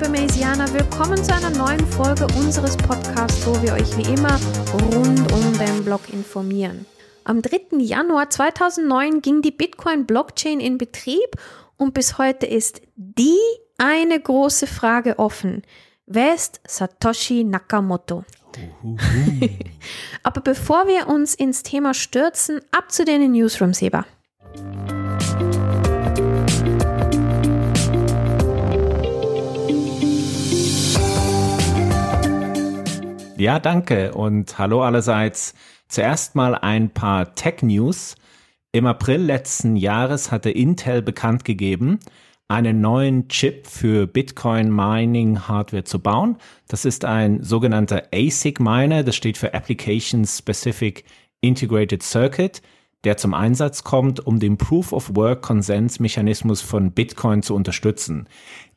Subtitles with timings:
[0.00, 4.40] Liebe Maisianer, willkommen zu einer neuen Folge unseres Podcasts, wo wir euch wie immer
[4.72, 6.86] rund um den Blog informieren.
[7.24, 7.76] Am 3.
[7.80, 11.36] Januar 2009 ging die Bitcoin-Blockchain in Betrieb
[11.76, 13.36] und bis heute ist die
[13.76, 15.64] eine große Frage offen.
[16.06, 18.24] Wer ist Satoshi Nakamoto?
[20.22, 24.06] Aber bevor wir uns ins Thema stürzen, ab zu den Newsrooms, Heber.
[33.40, 35.54] Ja, danke und hallo allerseits.
[35.88, 38.16] Zuerst mal ein paar Tech-News.
[38.70, 42.00] Im April letzten Jahres hatte Intel bekannt gegeben,
[42.48, 46.36] einen neuen Chip für Bitcoin Mining Hardware zu bauen.
[46.68, 51.04] Das ist ein sogenannter ASIC Miner, das steht für Application Specific
[51.40, 52.60] Integrated Circuit,
[53.04, 58.28] der zum Einsatz kommt, um den Proof of Work Konsensmechanismus von Bitcoin zu unterstützen.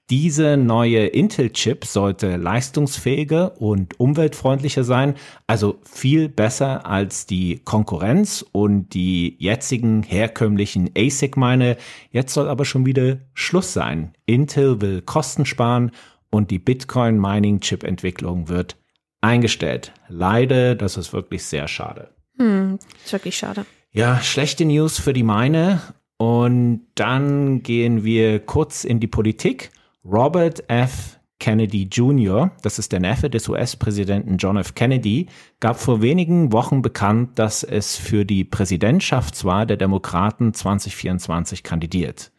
[0.10, 5.16] Diese neue Intel-Chip sollte leistungsfähiger und umweltfreundlicher sein,
[5.48, 11.78] also viel besser als die Konkurrenz und die jetzigen herkömmlichen ASIC-Mine.
[12.12, 14.14] Jetzt soll aber schon wieder Schluss sein.
[14.26, 15.92] Intel will Kosten sparen
[16.30, 18.76] und die Bitcoin-Mining-Chip-Entwicklung wird
[19.22, 19.94] eingestellt.
[20.10, 22.10] Leider, das ist wirklich sehr schade.
[22.38, 23.66] Hm, ist wirklich schade.
[23.92, 25.82] Ja, schlechte News für die Mine.
[26.18, 29.72] Und dann gehen wir kurz in die Politik.
[30.06, 31.18] Robert F.
[31.40, 34.76] Kennedy Jr., das ist der Neffe des US-Präsidenten John F.
[34.76, 35.28] Kennedy,
[35.62, 42.34] gab vor wenigen Wochen bekannt, dass es für die Präsidentschaftswahl der Demokraten 2024 kandidiert.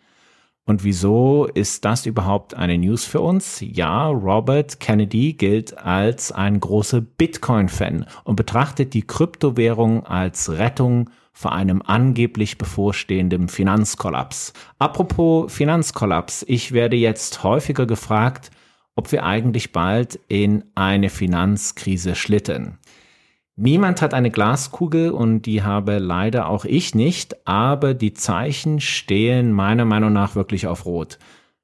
[0.67, 3.61] Und wieso ist das überhaupt eine News für uns?
[3.61, 11.53] Ja, Robert Kennedy gilt als ein großer Bitcoin-Fan und betrachtet die Kryptowährung als Rettung vor
[11.53, 14.53] einem angeblich bevorstehenden Finanzkollaps.
[14.79, 18.51] Apropos Finanzkollaps, ich werde jetzt häufiger gefragt,
[18.95, 22.79] ob wir eigentlich bald in eine Finanzkrise schlittern.
[23.57, 29.53] Niemand hat eine Glaskugel und die habe leider auch ich nicht, aber die Zeichen stehen
[29.53, 31.19] meiner Meinung nach wirklich auf Rot.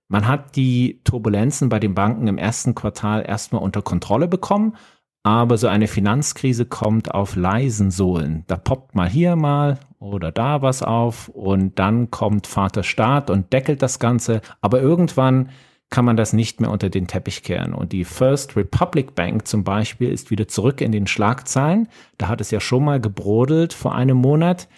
[0.08, 4.76] Man hat die Turbulenzen bei den Banken im ersten Quartal erstmal unter Kontrolle bekommen,
[5.22, 8.44] aber so eine Finanzkrise kommt auf leisen Sohlen.
[8.46, 13.52] Da poppt mal hier mal oder da was auf und dann kommt Vater Staat und
[13.52, 14.40] deckelt das Ganze.
[14.60, 15.50] Aber irgendwann
[15.90, 17.74] kann man das nicht mehr unter den Teppich kehren.
[17.74, 21.88] Und die First Republic Bank zum Beispiel ist wieder zurück in den Schlagzeilen.
[22.16, 24.68] Da hat es ja schon mal gebrodelt vor einem Monat.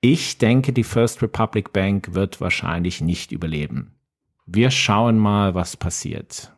[0.00, 3.92] Ich denke, die First Republic Bank wird wahrscheinlich nicht überleben.
[4.46, 6.52] Wir schauen mal, was passiert.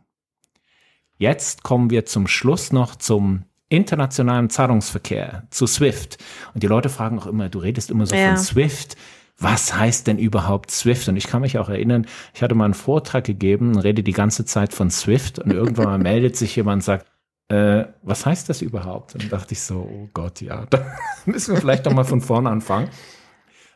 [1.17, 6.19] Jetzt kommen wir zum Schluss noch zum internationalen Zahlungsverkehr, zu SWIFT.
[6.55, 8.29] Und die Leute fragen auch immer, du redest immer so ja.
[8.29, 8.97] von SWIFT.
[9.39, 11.09] Was heißt denn überhaupt SWIFT?
[11.09, 14.45] Und ich kann mich auch erinnern, ich hatte mal einen Vortrag gegeben, rede die ganze
[14.45, 17.07] Zeit von SWIFT und irgendwann mal meldet sich jemand und sagt,
[17.49, 19.15] äh, was heißt das überhaupt?
[19.15, 20.85] Und dachte ich so, oh Gott, ja, da
[21.27, 22.89] müssen wir vielleicht doch mal von vorne anfangen.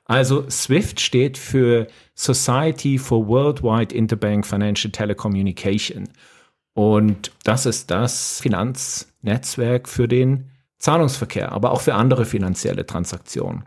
[0.04, 6.08] Also SWIFT steht für Society for Worldwide Interbank Financial Telecommunication.
[6.78, 10.44] Und das ist das Finanznetzwerk für den
[10.78, 13.64] Zahlungsverkehr, aber auch für andere finanzielle Transaktionen.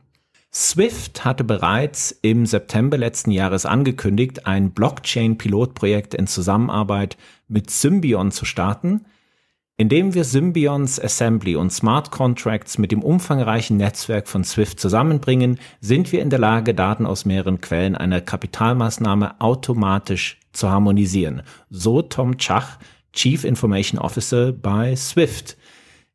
[0.53, 7.17] Swift hatte bereits im September letzten Jahres angekündigt, ein Blockchain-Pilotprojekt in Zusammenarbeit
[7.49, 9.03] mit Symbion zu starten,
[9.75, 16.13] indem wir Symbions Assembly und Smart Contracts mit dem umfangreichen Netzwerk von Swift zusammenbringen, sind
[16.13, 21.41] wir in der Lage, Daten aus mehreren Quellen einer Kapitalmaßnahme automatisch zu harmonisieren.
[21.69, 22.77] So Tom Chach,
[23.13, 25.57] Chief Information Officer bei Swift.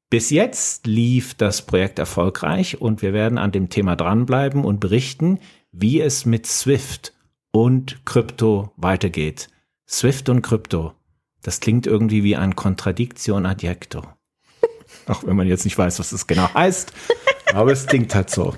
[0.08, 5.40] Bis jetzt lief das Projekt erfolgreich und wir werden an dem Thema dranbleiben und berichten,
[5.72, 7.12] wie es mit Swift
[7.50, 9.48] und Krypto weitergeht.
[9.88, 10.94] Swift und Krypto.
[11.42, 14.02] Das klingt irgendwie wie ein Contradicción adjecto.
[15.06, 16.92] Auch wenn man jetzt nicht weiß, was das genau heißt.
[17.52, 18.54] Aber es klingt halt so.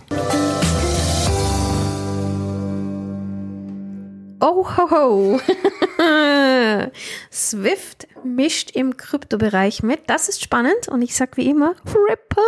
[4.40, 5.40] Oh ho ho.
[7.32, 10.00] Swift mischt im Kryptobereich mit.
[10.06, 12.42] Das ist spannend und ich sag wie immer Ripple.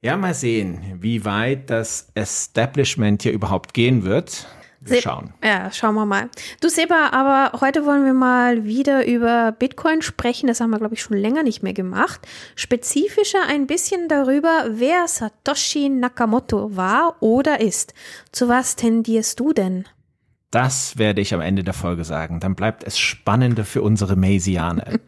[0.00, 4.46] Ja, mal sehen, wie weit das Establishment hier überhaupt gehen wird.
[4.86, 5.32] Wir schauen.
[5.42, 6.28] Ja, schauen wir mal.
[6.60, 10.46] Du Seba, aber heute wollen wir mal wieder über Bitcoin sprechen.
[10.46, 12.20] Das haben wir, glaube ich, schon länger nicht mehr gemacht.
[12.54, 17.94] Spezifischer ein bisschen darüber, wer Satoshi Nakamoto war oder ist.
[18.30, 19.86] Zu was tendierst du denn?
[20.54, 22.38] Das werde ich am Ende der Folge sagen.
[22.38, 24.86] Dann bleibt es spannender für unsere Maysianer.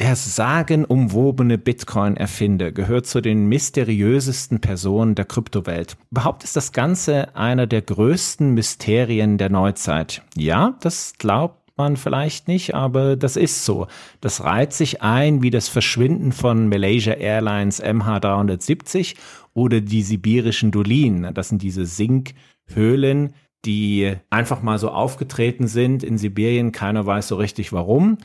[0.00, 5.96] Der sagenumwobene Bitcoin-Erfinder gehört zu den mysteriösesten Personen der Kryptowelt.
[6.12, 10.22] Überhaupt ist das Ganze einer der größten Mysterien der Neuzeit.
[10.36, 13.88] Ja, das glaubt man vielleicht nicht, aber das ist so.
[14.20, 19.16] Das reiht sich ein wie das Verschwinden von Malaysia Airlines MH370
[19.52, 21.34] oder die sibirischen Dolinen.
[21.34, 23.32] Das sind diese Sinkhöhlen,
[23.68, 26.72] die einfach mal so aufgetreten sind in Sibirien.
[26.72, 28.16] Keiner weiß so richtig warum.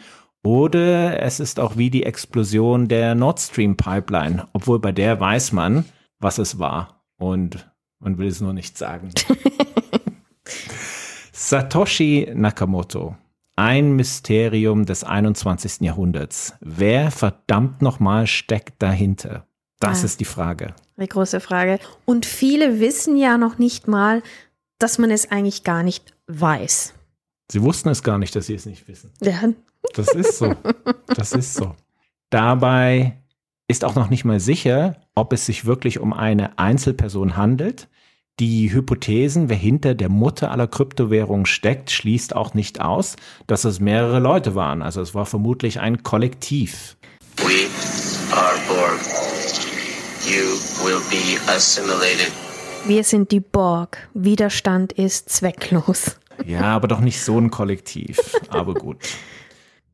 [0.41, 5.51] Oder es ist auch wie die Explosion der Nord Stream Pipeline, obwohl bei der weiß
[5.51, 5.83] man,
[6.19, 7.03] was es war.
[7.17, 7.69] Und
[7.99, 9.09] man will es nur nicht sagen.
[11.33, 13.17] Satoshi Nakamoto.
[13.57, 15.81] Ein Mysterium des 21.
[15.81, 16.53] Jahrhunderts.
[16.61, 19.45] Wer verdammt nochmal steckt dahinter?
[19.79, 20.73] Das ah, ist die Frage.
[20.97, 21.79] Die große Frage.
[22.05, 24.23] Und viele wissen ja noch nicht mal,
[24.83, 26.94] dass man es eigentlich gar nicht weiß.
[27.50, 29.12] Sie wussten es gar nicht, dass sie es nicht wissen.
[29.21, 29.41] Ja.
[29.94, 30.53] Das ist so.
[31.07, 31.74] Das ist so.
[32.30, 33.18] Dabei
[33.69, 37.88] ist auch noch nicht mal sicher, ob es sich wirklich um eine Einzelperson handelt.
[38.41, 43.15] Die Hypothesen, wer hinter der Mutter aller Kryptowährungen steckt, schließt auch nicht aus,
[43.47, 44.81] dass es mehrere Leute waren.
[44.81, 46.97] Also es war vermutlich ein Kollektiv.
[47.38, 47.68] We
[48.36, 49.00] are Borg.
[50.25, 52.33] You will be assimilated.
[52.85, 54.09] Wir sind die Borg.
[54.13, 56.19] Widerstand ist zwecklos.
[56.45, 58.19] Ja, aber doch nicht so ein Kollektiv.
[58.50, 58.97] Aber gut.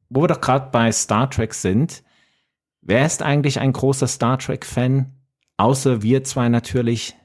[0.10, 2.04] Wo wir doch gerade bei Star Trek sind,
[2.82, 5.14] wer ist eigentlich ein großer Star Trek-Fan?
[5.58, 7.16] Außer wir zwei natürlich.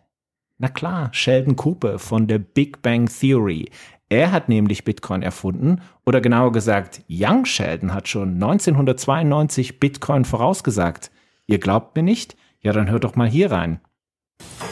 [0.59, 3.71] Na klar, Sheldon Cooper von der Big Bang Theory.
[4.11, 11.11] Er hat nämlich Bitcoin erfunden, oder genauer gesagt, Young Sheldon hat schon 1992 Bitcoin vorausgesagt.
[11.47, 12.37] Ihr glaubt mir nicht?
[12.61, 13.81] Ja, dann hört doch mal hier rein.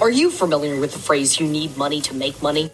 [0.03, 2.73] Are you familiar with the phrase you need money to make money?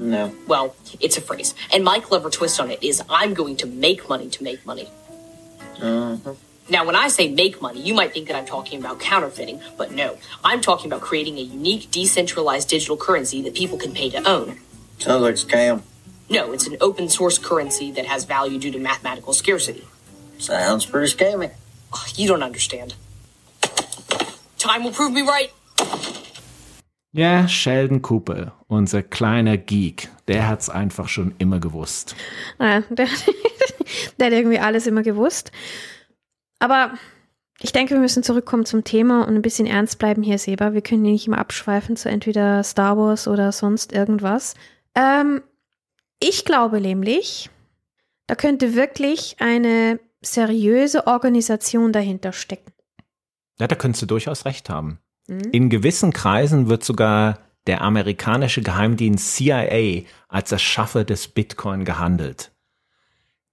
[0.00, 0.34] No.
[0.48, 1.54] Well, it's a phrase.
[1.72, 4.88] And my clever twist on it is I'm going to make money to make money.
[5.80, 6.34] Uh-huh.
[6.68, 9.92] Now, when I say make money, you might think that I'm talking about counterfeiting, but
[9.92, 10.18] no.
[10.42, 14.58] I'm talking about creating a unique, decentralized digital currency that people can pay to own.
[14.98, 15.82] Sounds like scam.
[16.28, 19.86] No, it's an open source currency that has value due to mathematical scarcity.
[20.38, 21.52] Sounds pretty scammy.
[22.16, 22.96] You don't understand.
[24.58, 25.52] Time will prove me right.
[27.12, 32.14] Ja, Sheldon Cooper, unser kleiner Geek, der hat's einfach schon immer gewusst.
[32.58, 33.06] Ja, der,
[34.18, 35.50] der hat irgendwie alles immer gewusst.
[36.58, 36.92] Aber
[37.60, 40.74] ich denke, wir müssen zurückkommen zum Thema und ein bisschen ernst bleiben hier, Seba.
[40.74, 44.54] Wir können hier nicht immer abschweifen zu entweder Star Wars oder sonst irgendwas.
[44.94, 45.42] Ähm,
[46.20, 47.50] ich glaube nämlich,
[48.26, 52.72] da könnte wirklich eine seriöse Organisation dahinter stecken.
[53.58, 54.98] Ja, da könntest du durchaus recht haben.
[55.26, 55.50] Mhm.
[55.52, 62.52] In gewissen Kreisen wird sogar der amerikanische Geheimdienst CIA als Erschaffer des Bitcoin gehandelt.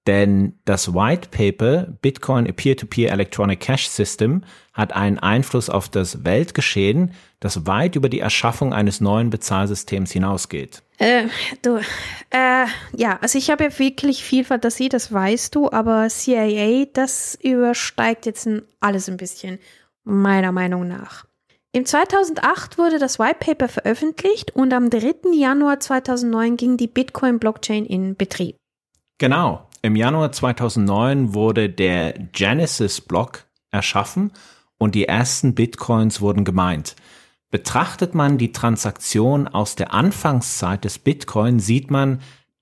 [0.06, 4.44] Denn das White Paper Bitcoin a Peer-to-Peer -Peer Electronic Cash System
[4.74, 10.84] hat einen Einfluss auf das Weltgeschehen, das weit über die Erschaffung eines neuen Bezahlsystems hinausgeht.
[10.98, 11.28] Äh,
[11.62, 11.78] du,
[12.32, 12.66] äh,
[12.98, 18.26] ja, also ich habe ja wirklich viel Fantasie, das weißt du, aber CIA, das übersteigt
[18.26, 18.50] jetzt
[18.82, 19.58] alles ein bisschen,
[20.04, 21.26] meiner Meinung nach.
[21.76, 25.34] Im 2008 wurde das White Paper veröffentlicht und am 3.
[25.34, 28.58] Januar 2009 ging die Bitcoin-Blockchain in Betrieb.
[29.18, 29.68] Genau.
[29.82, 34.32] Im Januar 2009 wurde der Genesis-Block erschaffen
[34.78, 36.96] und die ersten Bitcoins wurden gemeint.
[37.50, 42.22] Betrachtet man die Transaktion aus der Anfangszeit des Bitcoin, sieht man,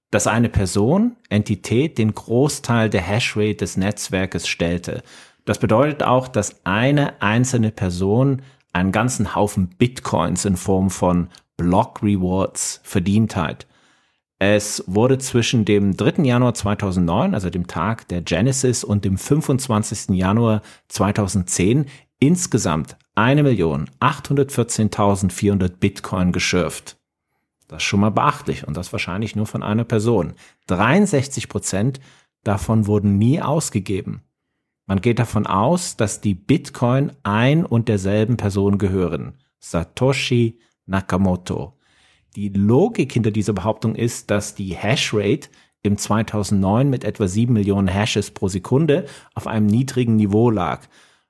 [0.10, 5.04] dass eine Person, Entität, den Großteil der Hashrate des Netzwerkes stellte.
[5.44, 8.42] Das bedeutet auch, dass eine einzelne Person
[8.74, 13.68] einen ganzen Haufen Bitcoins in Form von Block Rewards verdient hat.
[14.40, 16.24] Es wurde zwischen dem 3.
[16.24, 20.16] Januar 2009, also dem Tag der Genesis, und dem 25.
[20.16, 21.86] Januar 2010
[22.18, 26.98] insgesamt 1.814.400 Bitcoin geschürft.
[27.68, 30.34] Das ist schon mal beachtlich und das wahrscheinlich nur von einer Person.
[30.68, 32.00] 63 Prozent
[32.44, 34.24] davon wurden nie ausgegeben.
[34.92, 39.36] Man geht davon aus, dass die Bitcoin ein und derselben Person gehören.
[39.58, 41.80] Satoshi Nakamoto.
[42.36, 45.48] Die Logik hinter dieser Behauptung ist, dass die Hashrate
[45.82, 50.82] im 2009 mit etwa 7 Millionen Hashes pro Sekunde auf einem niedrigen Niveau lag,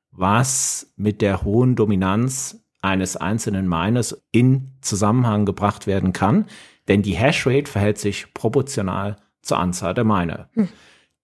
[0.09, 6.47] was mit der hohen Dominanz eines einzelnen Miners in Zusammenhang gebracht werden kann,
[6.87, 10.49] denn die Hashrate verhält sich proportional zur Anzahl der Miner.
[10.53, 10.67] Hm.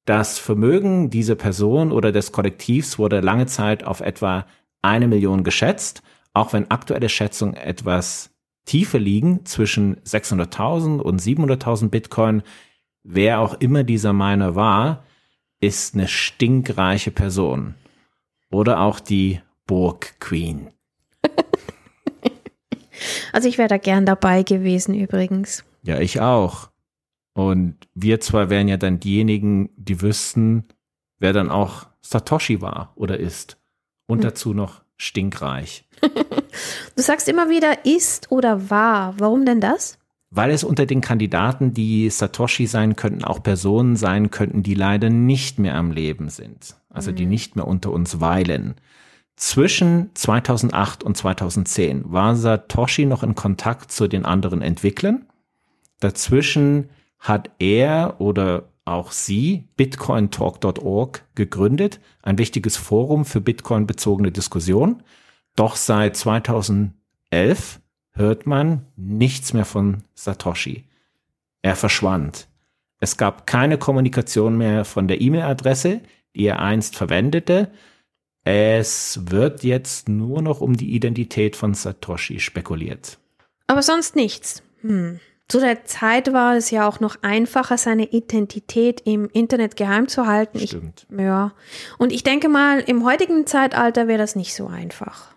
[0.08, 4.46] Das Vermögen dieser Person oder des Kollektivs wurde lange Zeit auf etwa
[4.82, 6.02] eine Million geschätzt,
[6.34, 8.30] auch wenn aktuelle Schätzungen etwas
[8.64, 12.42] tiefer liegen, zwischen 600.000 und 700.000 Bitcoin.
[13.04, 15.04] Wer auch immer dieser Miner war,
[15.60, 17.76] ist eine stinkreiche Person.
[18.50, 20.70] Oder auch die Burg Queen.
[23.32, 25.64] Also ich wäre da gern dabei gewesen übrigens.
[25.84, 26.70] Ja, ich auch.
[27.38, 30.64] Und wir zwei wären ja dann diejenigen, die wüssten,
[31.20, 33.60] wer dann auch Satoshi war oder ist.
[34.08, 34.24] Und hm.
[34.24, 35.88] dazu noch stinkreich.
[36.02, 39.20] du sagst immer wieder ist oder war.
[39.20, 40.00] Warum denn das?
[40.32, 45.12] Weil es unter den Kandidaten, die Satoshi sein könnten, auch Personen sein könnten, die leider
[45.12, 46.76] nicht mehr am Leben sind.
[46.90, 47.30] Also die hm.
[47.30, 48.74] nicht mehr unter uns weilen.
[49.36, 55.28] Zwischen 2008 und 2010 war Satoshi noch in Kontakt zu den anderen Entwicklern.
[56.00, 56.90] Dazwischen
[57.20, 65.04] hat er oder auch sie bitcointalk.org gegründet, ein wichtiges Forum für Bitcoin-bezogene Diskussion.
[65.56, 67.82] Doch seit 2011
[68.14, 70.86] hört man nichts mehr von Satoshi.
[71.62, 72.48] Er verschwand.
[73.00, 76.02] Es gab keine Kommunikation mehr von der E-Mail-Adresse,
[76.36, 77.70] die er einst verwendete.
[78.44, 83.20] Es wird jetzt nur noch um die Identität von Satoshi spekuliert.
[83.68, 84.64] Aber sonst nichts.
[84.82, 85.20] Hm.
[85.50, 90.28] Zu der Zeit war es ja auch noch einfacher, seine Identität im Internet geheim zu
[90.28, 90.60] halten.
[90.60, 91.08] Stimmt.
[91.10, 91.54] Ich, ja.
[91.98, 95.34] Und ich denke mal, im heutigen Zeitalter wäre das nicht so einfach.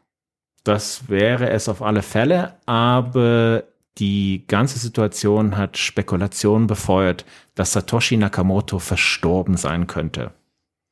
[0.65, 3.65] Das wäre es auf alle Fälle, aber
[3.99, 7.25] die ganze Situation hat Spekulationen befeuert,
[7.55, 10.33] dass Satoshi Nakamoto verstorben sein könnte.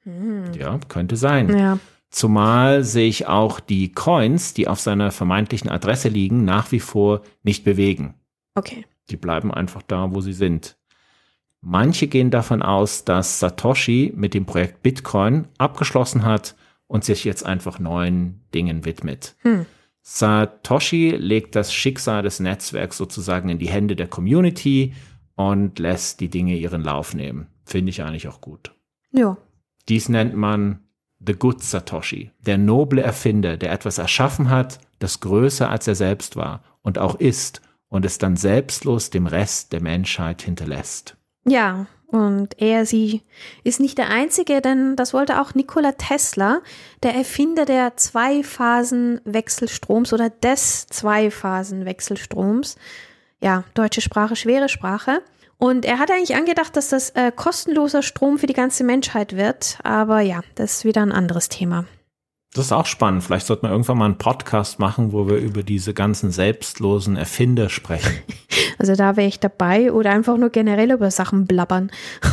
[0.05, 0.53] Hm.
[0.55, 1.57] Ja, könnte sein.
[1.57, 1.79] Ja.
[2.11, 7.23] Zumal sehe ich auch die Coins, die auf seiner vermeintlichen Adresse liegen, nach wie vor
[7.43, 8.15] nicht bewegen.
[8.55, 8.87] Okay.
[9.11, 10.77] Die bleiben einfach da, wo sie sind.
[11.61, 16.55] Manche gehen davon aus, dass Satoshi mit dem Projekt Bitcoin abgeschlossen hat
[16.87, 19.37] und sich jetzt einfach neuen Dingen widmet.
[19.41, 19.67] Hm.
[20.03, 24.95] Satoshi legt das Schicksal des Netzwerks sozusagen in die Hände der Community
[25.35, 27.49] und lässt die Dinge ihren Lauf nehmen.
[27.65, 28.73] Finde ich eigentlich auch gut.
[29.11, 29.37] Ja.
[29.89, 30.81] Dies nennt man
[31.25, 36.37] The Good Satoshi, der noble Erfinder, der etwas erschaffen hat, das größer als er selbst
[36.37, 41.17] war und auch ist und es dann selbstlos dem Rest der Menschheit hinterlässt.
[41.47, 43.23] Ja, und er, sie
[43.65, 46.63] ist nicht der Einzige, denn das wollte auch Nikola Tesla,
[47.03, 52.77] der Erfinder der Zweiphasenwechselstroms oder des Zweiphasenwechselstroms.
[53.41, 55.21] Ja, deutsche Sprache, schwere Sprache.
[55.59, 59.79] Und er hat eigentlich angedacht, dass das äh, kostenloser Strom für die ganze Menschheit wird.
[59.83, 61.85] Aber ja, das ist wieder ein anderes Thema.
[62.55, 63.23] Das ist auch spannend.
[63.23, 67.69] Vielleicht sollte man irgendwann mal einen Podcast machen, wo wir über diese ganzen selbstlosen Erfinder
[67.69, 68.19] sprechen.
[68.81, 71.91] Also da wäre ich dabei oder einfach nur generell über Sachen blabbern.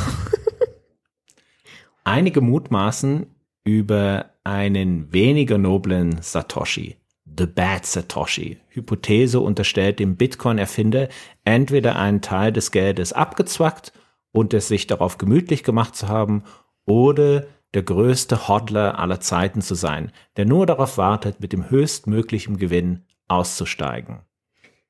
[2.03, 3.25] Einige mutmaßen
[3.63, 6.97] über einen weniger noblen Satoshi.
[7.25, 8.59] The Bad Satoshi.
[8.69, 11.09] Hypothese unterstellt dem Bitcoin-Erfinder
[11.45, 13.91] entweder einen Teil des Geldes abgezwackt
[14.31, 16.43] und es sich darauf gemütlich gemacht zu haben
[16.85, 22.57] oder der größte Hodler aller Zeiten zu sein, der nur darauf wartet, mit dem höchstmöglichen
[22.57, 24.21] Gewinn auszusteigen.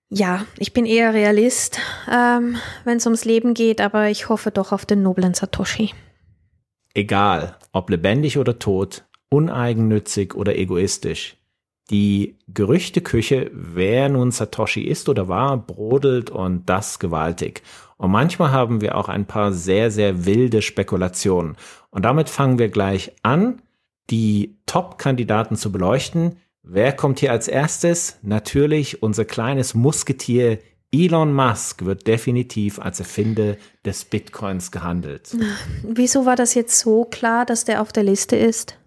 [0.09, 4.71] Ja, ich bin eher Realist, ähm, wenn es ums Leben geht, aber ich hoffe doch
[4.71, 5.93] auf den noblen Satoshi.
[6.93, 11.37] Egal, ob lebendig oder tot, uneigennützig oder egoistisch.
[11.91, 17.61] Die Gerüchteküche, wer nun Satoshi ist oder war, brodelt und das gewaltig.
[17.97, 21.55] Und manchmal haben wir auch ein paar sehr, sehr wilde Spekulationen.
[21.91, 23.61] Und damit fangen wir gleich an,
[24.09, 26.37] die Top-Kandidaten zu beleuchten.
[26.63, 28.17] Wer kommt hier als erstes?
[28.23, 30.59] Natürlich unser kleines Musketier
[30.91, 35.35] Elon Musk wird definitiv als Erfinder des Bitcoins gehandelt.
[35.83, 38.77] Wieso war das jetzt so klar, dass der auf der Liste ist?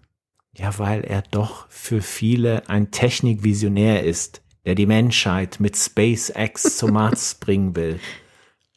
[0.59, 6.91] Ja, weil er doch für viele ein Technikvisionär ist, der die Menschheit mit SpaceX zum
[6.91, 7.99] Mars bringen will.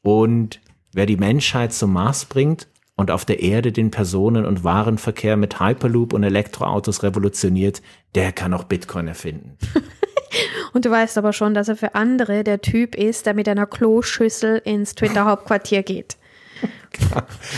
[0.02, 0.60] Und
[0.92, 5.60] wer die Menschheit zum Mars bringt, und auf der Erde den Personen- und Warenverkehr mit
[5.60, 7.82] Hyperloop und Elektroautos revolutioniert,
[8.14, 9.56] der kann auch Bitcoin erfinden.
[10.72, 13.66] und du weißt aber schon, dass er für andere der Typ ist, der mit einer
[13.66, 16.16] Kloschüssel ins Twitter-Hauptquartier geht.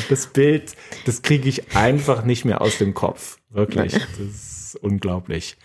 [0.08, 3.36] Das Bild, das kriege ich einfach nicht mehr aus dem Kopf.
[3.54, 3.92] Wirklich.
[3.92, 5.56] Das ist unglaublich.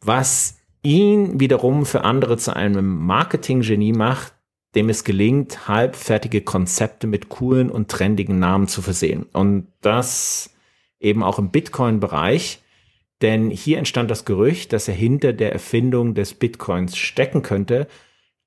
[0.00, 4.34] Was ihn wiederum für andere zu einem Marketing-Genie macht,
[4.74, 9.24] dem es gelingt, halbfertige Konzepte mit coolen und trendigen Namen zu versehen.
[9.32, 10.50] Und das
[11.00, 12.62] eben auch im Bitcoin-Bereich.
[13.22, 17.88] Denn hier entstand das Gerücht, dass er hinter der Erfindung des Bitcoins stecken könnte.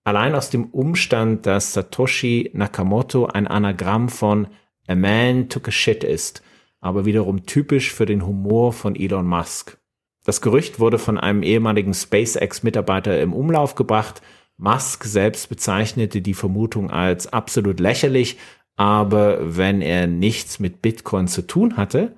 [0.04, 4.48] Allein aus dem Umstand, dass Satoshi Nakamoto ein Anagramm von
[4.88, 6.42] A Man Took a Shit ist,
[6.82, 9.78] aber wiederum typisch für den Humor von Elon Musk.
[10.26, 14.22] Das Gerücht wurde von einem ehemaligen SpaceX-Mitarbeiter im Umlauf gebracht
[14.62, 18.38] Musk selbst bezeichnete die Vermutung als absolut lächerlich,
[18.76, 22.16] aber wenn er nichts mit Bitcoin zu tun hatte,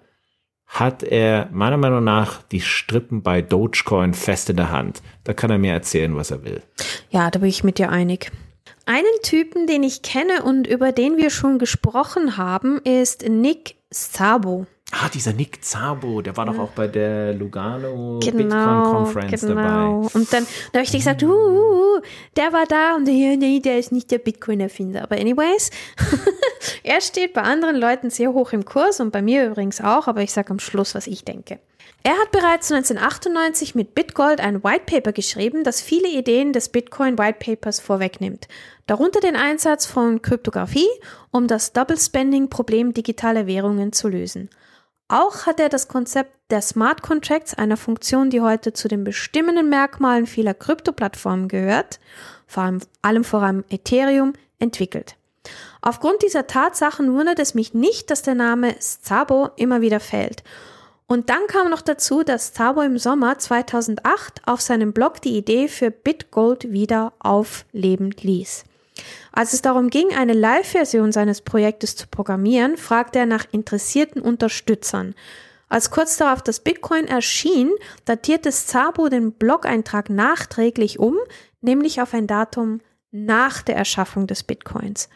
[0.66, 5.02] hat er meiner Meinung nach die Strippen bei Dogecoin fest in der Hand.
[5.24, 6.62] Da kann er mir erzählen, was er will.
[7.12, 8.30] Ja, da bin ich mit dir einig.
[8.86, 14.66] Einen Typen, den ich kenne und über den wir schon gesprochen haben, ist Nick Szabo.
[14.92, 19.56] Ah, dieser Nick Szabo, der war doch auch bei der Lugano Genau, Bitcoin Conference genau.
[19.56, 20.10] dabei.
[20.14, 22.02] Und dann da habe ich dir gesagt, uh, uh, uh,
[22.36, 25.02] der war da und ja, nee, der ist nicht der Bitcoin-Erfinder.
[25.04, 25.72] Aber anyways,
[26.84, 30.22] er steht bei anderen Leuten sehr hoch im Kurs und bei mir übrigens auch, aber
[30.22, 31.60] ich sage am Schluss, was ich denke.
[32.06, 37.18] Er hat bereits 1998 mit Bitgold ein White Paper geschrieben, das viele Ideen des Bitcoin
[37.18, 38.50] White Papers vorwegnimmt.
[38.88, 40.90] Darunter den Einsatz von Kryptographie,
[41.32, 44.50] um das Double Spending Problem digitaler Währungen zu lösen.
[45.08, 49.70] Auch hat er das Konzept der Smart Contracts, einer Funktion, die heute zu den bestimmenden
[49.70, 52.02] Merkmalen vieler Kryptoplattformen gehört,
[52.48, 55.16] vor allem, allem voran Ethereum, entwickelt.
[55.82, 60.44] Aufgrund dieser Tatsachen wundert es mich nicht, dass der Name Szabo immer wieder fällt.
[61.14, 65.68] Und dann kam noch dazu, dass Szabo im Sommer 2008 auf seinem Blog die Idee
[65.68, 68.64] für BitGold wieder aufleben ließ.
[69.32, 75.14] Als es darum ging, eine Live-Version seines Projektes zu programmieren, fragte er nach interessierten Unterstützern.
[75.70, 77.70] Als kurz darauf das Bitcoin erschien,
[78.06, 81.16] datierte Szabo den Blog-Eintrag nachträglich um,
[81.62, 85.10] nämlich auf ein Datum nach der Erschaffung des Bitcoins.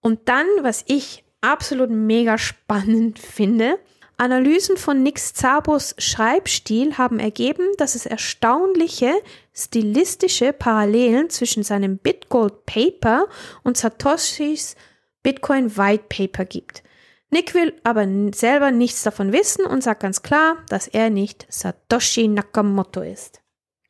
[0.00, 3.78] Und dann, was ich absolut mega spannend finde,
[4.18, 9.12] Analysen von Nick Zabos Schreibstil haben ergeben, dass es erstaunliche
[9.54, 13.26] stilistische Parallelen zwischen seinem Bitgold Paper
[13.62, 14.74] und Satoshis
[15.22, 16.82] Bitcoin White Paper gibt.
[17.30, 22.26] Nick will aber selber nichts davon wissen und sagt ganz klar, dass er nicht Satoshi
[22.26, 23.40] Nakamoto ist.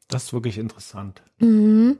[0.08, 1.22] Das ist wirklich interessant.
[1.38, 1.98] Mhm.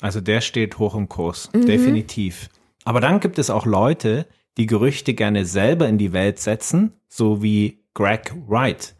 [0.00, 2.48] Also der steht hoch im Kurs, definitiv.
[2.84, 4.26] Aber dann gibt es auch Leute,
[4.56, 8.94] die Gerüchte gerne selber in die Welt setzen, so wie Greg Wright.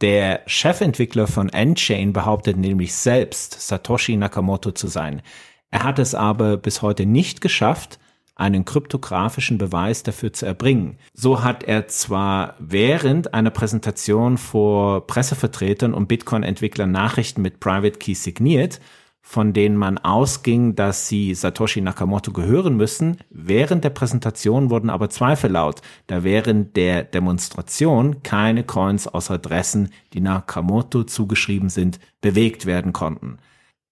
[0.00, 5.22] Der Chefentwickler von Endchain behauptet nämlich selbst, Satoshi Nakamoto zu sein.
[5.70, 7.98] Er hat es aber bis heute nicht geschafft,
[8.34, 10.98] einen kryptografischen Beweis dafür zu erbringen.
[11.12, 18.14] So hat er zwar während einer Präsentation vor Pressevertretern und Bitcoin-Entwicklern Nachrichten mit Private Key
[18.14, 18.80] signiert,
[19.22, 23.18] von denen man ausging, dass sie Satoshi Nakamoto gehören müssen.
[23.30, 29.90] Während der Präsentation wurden aber Zweifel laut, da während der Demonstration keine Coins aus Adressen,
[30.12, 33.38] die Nakamoto zugeschrieben sind, bewegt werden konnten.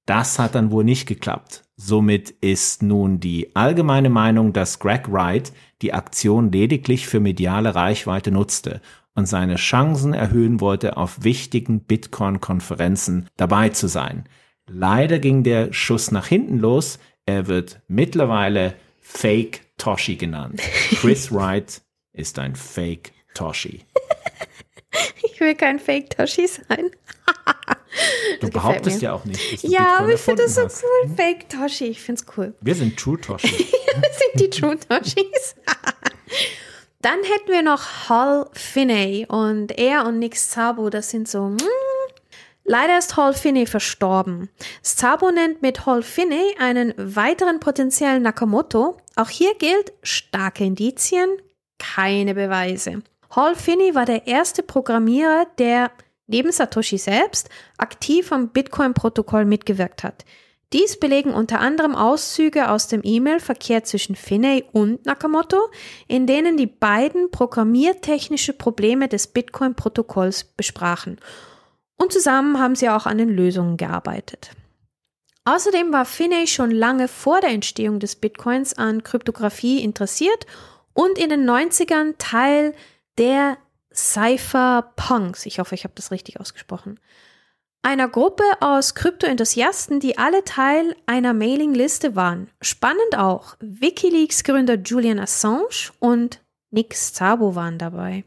[0.07, 1.65] Das hat dann wohl nicht geklappt.
[1.77, 8.31] Somit ist nun die allgemeine Meinung, dass Greg Wright die Aktion lediglich für mediale Reichweite
[8.31, 8.81] nutzte
[9.15, 14.25] und seine Chancen erhöhen wollte, auf wichtigen Bitcoin-Konferenzen dabei zu sein.
[14.69, 16.99] Leider ging der Schuss nach hinten los.
[17.27, 20.61] Er wird mittlerweile Fake Toshi genannt.
[21.01, 21.81] Chris Wright
[22.13, 23.85] ist ein Fake Toshi.
[25.23, 26.91] Ich will kein Fake Toshi sein.
[28.41, 29.09] Du behauptest mir.
[29.09, 30.83] ja auch nicht, dass du Ja, aber ich finde das so hast.
[30.85, 31.11] cool.
[31.17, 32.55] Fake Toshi, ich finde es cool.
[32.61, 33.49] Wir sind True Toshi.
[34.01, 35.55] Das sind die True Toshis.
[37.01, 41.57] Dann hätten wir noch Hal Finney und er und Nick Szabo, das sind so.
[42.71, 44.51] Leider ist Hal Finney verstorben.
[44.85, 48.99] Szabo nennt mit Hal Finney einen weiteren potenziellen Nakamoto.
[49.17, 51.31] Auch hier gilt starke Indizien,
[51.79, 53.03] keine Beweise.
[53.35, 55.91] Hal Finney war der erste Programmierer, der
[56.27, 60.27] neben Satoshi selbst aktiv am Bitcoin-Protokoll mitgewirkt hat.
[60.75, 65.71] Dies belegen unter anderem Auszüge aus dem E-Mail-Verkehr zwischen Finney und Nakamoto,
[66.07, 71.19] in denen die beiden programmiertechnische Probleme des Bitcoin-Protokolls besprachen.
[71.99, 74.53] Und zusammen haben sie auch an den Lösungen gearbeitet.
[75.45, 80.47] Außerdem war Finney schon lange vor der Entstehung des Bitcoins an Kryptographie interessiert
[80.93, 82.75] und in den 90ern Teil
[83.19, 83.59] der
[83.93, 87.01] Cypherpunks, ich hoffe, ich habe das richtig ausgesprochen,
[87.83, 92.51] einer Gruppe aus Krypto-Enthusiasten, die alle Teil einer Mailingliste waren.
[92.61, 98.25] Spannend auch, Wikileaks-Gründer Julian Assange und Nick Szabo waren dabei.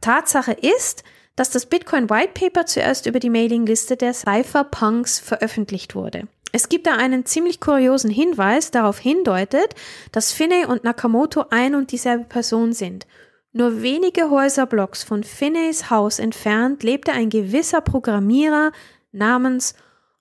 [0.00, 1.04] Tatsache ist,
[1.36, 6.26] dass das Bitcoin White Paper zuerst über die Mailingliste der Cypherpunks veröffentlicht wurde.
[6.52, 9.74] Es gibt da einen ziemlich kuriosen Hinweis, darauf hindeutet,
[10.12, 13.06] dass Finney und Nakamoto ein und dieselbe Person sind.
[13.52, 18.72] Nur wenige Häuserblocks von Finneys Haus entfernt lebte ein gewisser Programmierer
[19.12, 19.74] namens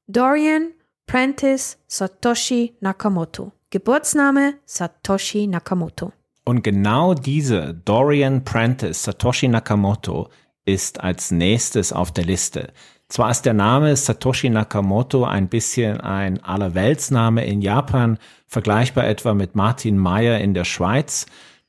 [0.08, 0.72] Dorian
[1.06, 3.52] Prentice Satoshi Nakamoto.
[3.70, 6.12] Geburtsname Satoshi Nakamoto.
[6.46, 10.30] Und genau diese Dorian Prentice Satoshi Nakamoto
[10.66, 12.74] ist als nächstes auf der Liste.
[13.08, 19.56] Zwar ist der Name Satoshi Nakamoto ein bisschen ein Allerweltsname in Japan, vergleichbar etwa mit
[19.56, 21.28] Martin Mayer in der Schweiz,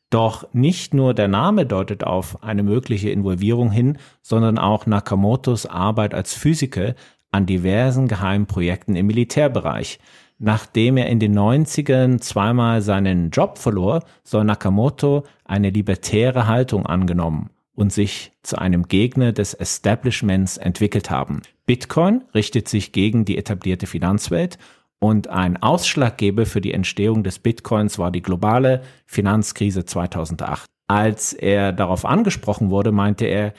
[0.09, 6.15] doch nicht nur der Name deutet auf eine mögliche Involvierung hin, sondern auch Nakamotos Arbeit
[6.15, 6.95] als Physiker
[7.33, 9.99] an diversen geheimen Projekten im Militärbereich.
[10.39, 17.51] Nachdem er in den 90ern zweimal seinen Job verlor, soll Nakamoto eine libertäre Haltung angenommen
[17.77, 21.43] und sich zu einem Gegner des Establishments entwickelt haben.
[21.67, 24.59] Bitcoin richtet sich gegen die etablierte Finanzwelt
[24.99, 30.67] und ein Ausschlaggeber für die Entstehung des Bitcoins war die globale Finanzkrise 2008.
[30.89, 33.53] Als er darauf angesprochen wurde, meinte er,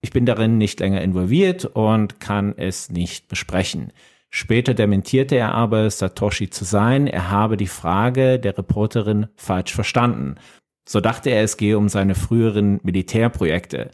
[0.00, 3.92] ich bin darin nicht länger involviert und kann es nicht besprechen.
[4.28, 7.06] Später dementierte er aber, Satoshi zu sein.
[7.06, 10.34] Er habe die Frage der Reporterin falsch verstanden.
[10.84, 13.90] So dachte er, es gehe um seine früheren Militärprojekte.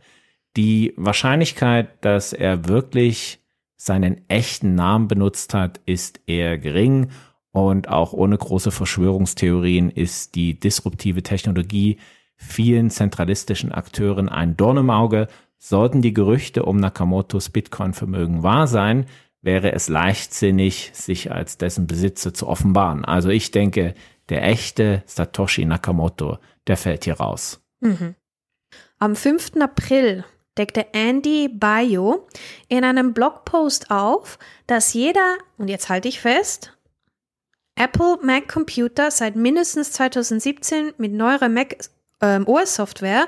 [0.57, 3.39] Die Wahrscheinlichkeit, dass er wirklich
[3.77, 7.11] seinen echten Namen benutzt hat, ist eher gering
[7.53, 11.99] und auch ohne große Verschwörungstheorien ist die disruptive Technologie
[12.37, 15.29] vielen zentralistischen Akteuren ein Dorn im Auge.
[15.59, 19.07] Sollten die Gerüchte um Nakamotos Bitcoin-Vermögen wahr sein,
[19.43, 23.05] wäre es leichtsinnig, sich als dessen Besitzer zu offenbaren.
[23.05, 23.95] Also ich denke,
[24.29, 26.39] der echte Satoshi Nakamoto,
[26.71, 27.61] der fällt hier raus.
[27.81, 28.15] Mhm.
[29.01, 29.57] Am 5.
[29.61, 30.25] April
[30.57, 32.29] deckte Andy Bayo
[32.69, 36.79] in einem Blogpost auf, dass jeder, und jetzt halte ich fest,
[37.75, 41.77] Apple Mac Computer seit mindestens 2017 mit neuerer Mac
[42.21, 43.27] ähm, OS-Software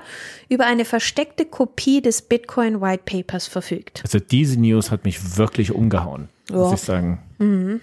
[0.48, 4.02] über eine versteckte Kopie des Bitcoin White Papers verfügt.
[4.04, 6.58] Also diese News hat mich wirklich umgehauen, ja.
[6.58, 7.20] muss ich sagen.
[7.38, 7.80] Mhm.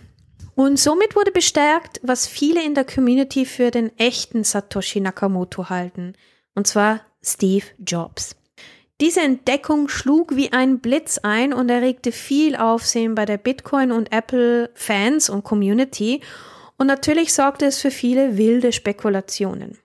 [0.60, 6.15] Und somit wurde bestärkt, was viele in der Community für den echten Satoshi Nakamoto halten,
[6.54, 8.36] und zwar Steve Jobs.
[9.00, 14.12] Diese Entdeckung schlug wie ein Blitz ein und erregte viel Aufsehen bei der Bitcoin- und
[14.12, 16.19] Apple-Fans und Community
[16.78, 19.78] und natürlich sorgte es für viele wilde Spekulationen.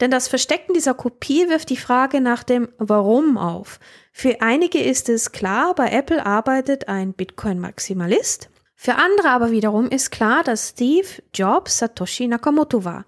[0.00, 3.78] Denn das Verstecken dieser Kopie wirft die Frage nach dem Warum auf.
[4.10, 8.50] Für einige ist es klar, bei Apple arbeitet ein Bitcoin-Maximalist.
[8.82, 13.04] Für andere aber wiederum ist klar, dass Steve Jobs Satoshi Nakamoto war.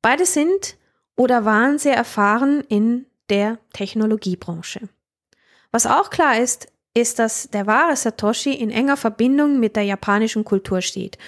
[0.00, 0.76] Beide sind
[1.16, 4.88] oder waren sehr erfahren in der Technologiebranche.
[5.72, 10.44] Was auch klar ist, ist, dass der wahre Satoshi in enger Verbindung mit der japanischen
[10.44, 11.18] Kultur steht.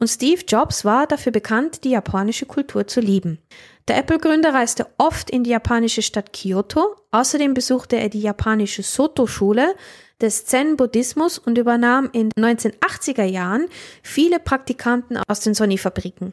[0.00, 3.38] Und Steve Jobs war dafür bekannt, die japanische Kultur zu lieben.
[3.88, 6.96] Der Apple-Gründer reiste oft in die japanische Stadt Kyoto.
[7.12, 9.76] Außerdem besuchte er die japanische Soto-Schule
[10.20, 13.66] des Zen-Buddhismus und übernahm in 1980er Jahren
[14.02, 16.32] viele Praktikanten aus den Sony-Fabriken.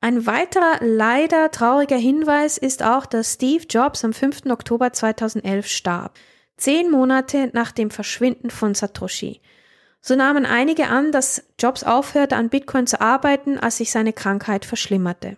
[0.00, 4.46] Ein weiterer leider trauriger Hinweis ist auch, dass Steve Jobs am 5.
[4.50, 6.18] Oktober 2011 starb,
[6.56, 9.40] zehn Monate nach dem Verschwinden von Satoshi.
[10.00, 14.64] So nahmen einige an, dass Jobs aufhörte an Bitcoin zu arbeiten, als sich seine Krankheit
[14.64, 15.36] verschlimmerte.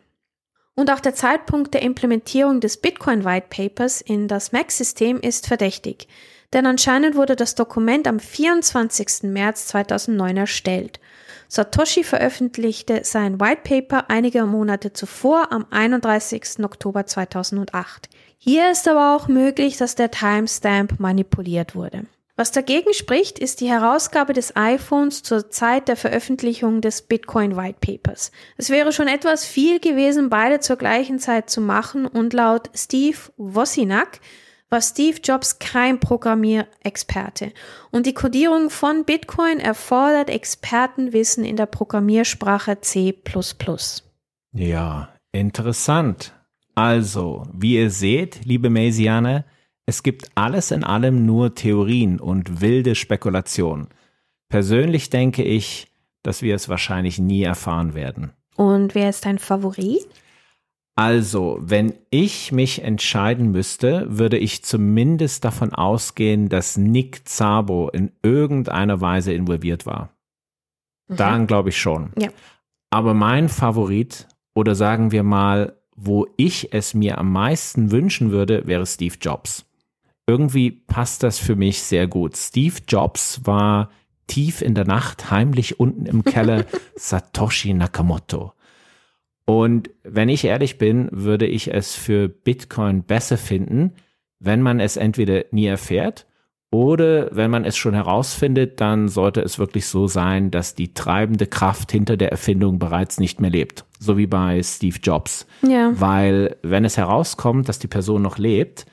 [0.79, 6.07] Und auch der Zeitpunkt der Implementierung des Bitcoin White Papers in das Mac-System ist verdächtig,
[6.53, 9.25] denn anscheinend wurde das Dokument am 24.
[9.25, 11.01] März 2009 erstellt.
[11.49, 16.63] Satoshi veröffentlichte sein White Paper einige Monate zuvor am 31.
[16.63, 18.09] Oktober 2008.
[18.39, 22.05] Hier ist aber auch möglich, dass der Timestamp manipuliert wurde.
[22.39, 27.79] Was dagegen spricht, ist die Herausgabe des iPhones zur Zeit der Veröffentlichung des Bitcoin White
[27.81, 28.31] Papers.
[28.57, 33.17] Es wäre schon etwas viel gewesen, beide zur gleichen Zeit zu machen und laut Steve
[33.39, 34.21] Wozniak
[34.71, 37.53] war Steve Jobs kein Programmierexperte
[37.91, 43.19] und die Codierung von Bitcoin erfordert Expertenwissen in der Programmiersprache C++.
[44.53, 46.35] Ja, interessant.
[46.77, 49.45] Also, wie ihr seht, liebe Maisiane,
[49.89, 53.89] es gibt alles in allem nur Theorien und wilde Spekulationen.
[54.51, 55.91] Persönlich denke ich,
[56.23, 58.33] dass wir es wahrscheinlich nie erfahren werden.
[58.55, 60.07] Und wer ist dein Favorit?
[60.95, 68.13] Also, wenn ich mich entscheiden müsste, würde ich zumindest davon ausgehen, dass Nick Zabo in
[68.23, 70.11] irgendeiner Weise involviert war.
[71.09, 71.17] Mhm.
[71.17, 72.13] Daran glaube ich schon.
[72.19, 72.29] Ja.
[72.91, 78.67] Aber mein Favorit, oder sagen wir mal, wo ich es mir am meisten wünschen würde,
[78.67, 79.65] wäre Steve Jobs
[80.29, 82.37] irgendwie passt das für mich sehr gut.
[82.37, 83.91] Steve Jobs war
[84.27, 88.53] tief in der Nacht, heimlich unten im Keller Satoshi Nakamoto.
[89.47, 93.95] Und wenn ich ehrlich bin, würde ich es für Bitcoin besser finden,
[94.39, 96.27] wenn man es entweder nie erfährt
[96.71, 101.47] oder wenn man es schon herausfindet, dann sollte es wirklich so sein, dass die treibende
[101.47, 103.87] Kraft hinter der Erfindung bereits nicht mehr lebt.
[103.99, 105.47] So wie bei Steve Jobs.
[105.67, 105.93] Ja.
[105.99, 108.85] Weil wenn es herauskommt, dass die Person noch lebt,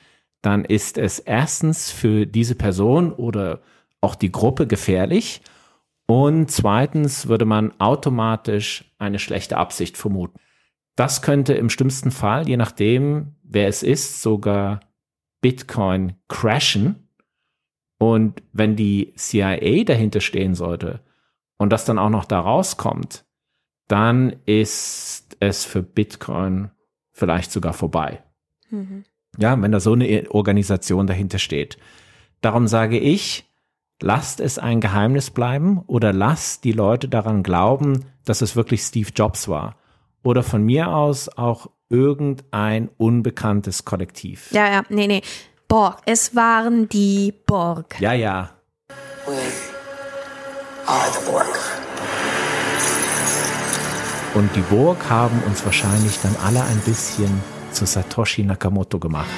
[0.46, 3.62] dann ist es erstens für diese Person oder
[4.00, 5.42] auch die Gruppe gefährlich
[6.06, 10.38] und zweitens würde man automatisch eine schlechte Absicht vermuten.
[10.94, 14.78] Das könnte im schlimmsten Fall, je nachdem, wer es ist, sogar
[15.40, 17.08] Bitcoin crashen.
[17.98, 21.00] Und wenn die CIA dahinter stehen sollte
[21.58, 23.24] und das dann auch noch da rauskommt,
[23.88, 26.70] dann ist es für Bitcoin
[27.10, 28.22] vielleicht sogar vorbei.
[28.70, 29.04] Mhm.
[29.38, 31.78] Ja, wenn da so eine Organisation dahinter steht.
[32.40, 33.44] Darum sage ich,
[34.00, 39.10] lasst es ein Geheimnis bleiben oder lasst die Leute daran glauben, dass es wirklich Steve
[39.14, 39.76] Jobs war.
[40.22, 44.50] Oder von mir aus auch irgendein unbekanntes Kollektiv.
[44.52, 45.22] Ja, ja, nee, nee.
[45.68, 45.98] Borg.
[46.04, 48.00] Es waren die Borg.
[48.00, 48.50] Ja, ja.
[49.26, 49.32] We
[50.86, 51.46] are the Borg.
[54.34, 57.42] Und die Borg haben uns wahrscheinlich dann alle ein bisschen
[57.76, 59.28] zu Satoshi Nakamoto gemacht.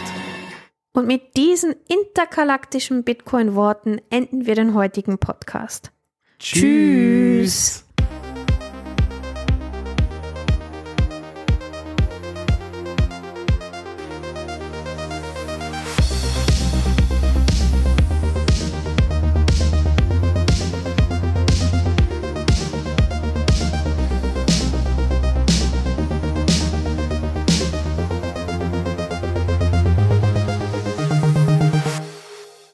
[0.92, 5.90] Und mit diesen intergalaktischen Bitcoin-Worten enden wir den heutigen Podcast.
[6.38, 6.62] Tschüss.
[6.62, 7.87] Tschüss.